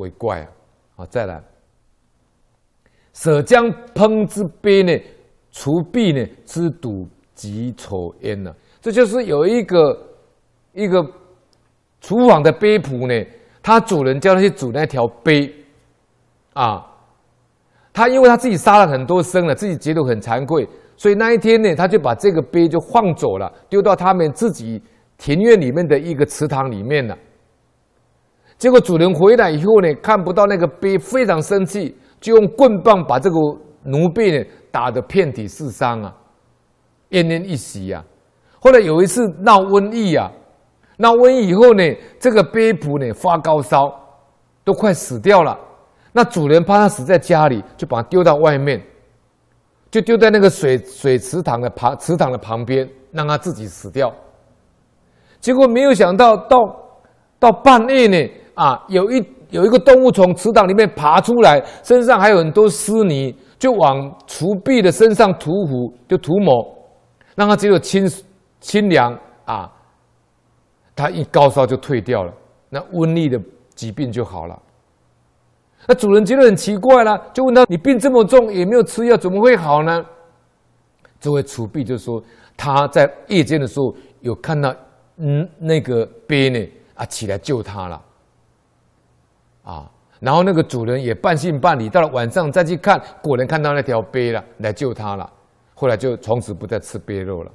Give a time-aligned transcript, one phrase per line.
[0.00, 0.48] 为怪啊！
[0.96, 1.40] 好，再来，
[3.14, 5.02] 舍将烹之陂呢，
[5.52, 8.52] 除弊呢之笃及丑焉呢？
[8.80, 10.08] 这就是有一个
[10.72, 11.00] 一个
[12.00, 13.30] 厨房的杯仆呢，
[13.62, 15.54] 他主人叫他去煮那条杯
[16.54, 16.84] 啊，
[17.92, 24.82] 他因为他自己杀了很多生了，自己觉得很惭愧，所以那一天呢，他就把这个杯就放走了，丢到他们自己
[25.18, 27.16] 庭院里面的一个池塘里面了。
[28.60, 33.36] 结果主人回来以后呢，看不到那个碑，非常生气，就用棍棒把这个
[33.84, 36.14] 奴婢呢打得遍体是伤啊，
[37.08, 38.04] 奄奄一息啊。
[38.60, 40.30] 后来有一次闹瘟疫啊，
[40.98, 41.82] 闹瘟疫以后呢，
[42.18, 43.90] 这个碑仆呢发高烧，
[44.62, 45.58] 都快死掉了。
[46.12, 48.78] 那主人怕他死在家里，就把他丢到外面，
[49.90, 54.14] 就丢在那个水水池塘的旁池塘的旁边，让他自己死掉。
[55.40, 56.58] 结果没有想到到
[57.38, 58.30] 到半夜呢。
[58.60, 66.62] 啊，有一有一个动物从池塘里面爬出来，身上还有很多湿泥，就往厨婢的身上涂糊，就涂抹，
[67.34, 68.06] 让他只有清
[68.60, 69.72] 清凉啊，
[70.94, 72.30] 他一高烧就退掉了，
[72.68, 73.40] 那瘟疫的
[73.74, 74.62] 疾病就好了。
[75.86, 80.04] 那主人觉得很奇怪了，就问他：“你病这么重，也没有吃药，怎么会好呢？”
[81.18, 82.22] 这位厨婢就说
[82.58, 84.70] ：“他在夜间的时候有看到，
[85.16, 87.98] 嗯，那个鳖呢，啊，起来救他了。”
[89.62, 95.30] 啊，然后那个主人也半信半疑，到了晚上再去看，果然看到那条鳖了，来救他了。
[95.74, 97.50] 后来就从此不再吃鳖肉了。